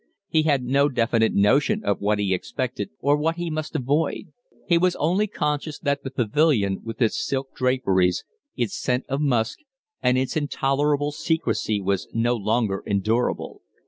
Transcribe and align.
He 0.29 0.41
had 0.41 0.63
no 0.63 0.89
definite 0.89 1.31
notion 1.33 1.83
of 1.85 1.99
what 1.99 2.17
he 2.17 2.33
expected 2.33 2.89
or 3.01 3.15
what 3.15 3.35
he 3.35 3.51
must 3.51 3.75
avoid. 3.75 4.33
He 4.67 4.75
was 4.79 4.95
only 4.95 5.27
conscious 5.27 5.77
that 5.77 6.03
the 6.03 6.09
pavilion, 6.09 6.79
with 6.83 6.99
its 7.03 7.23
silk 7.23 7.49
draperies, 7.53 8.23
its 8.55 8.73
scent 8.75 9.05
of 9.07 9.21
musk, 9.21 9.59
and 10.01 10.17
its 10.17 10.35
intolerable 10.35 11.11
secrecy, 11.11 11.79
was 11.79 12.07
no 12.15 12.35
longer 12.35 12.81
endurable. 12.87 13.61